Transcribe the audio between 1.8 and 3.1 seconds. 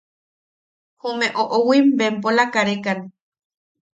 bempola karekan.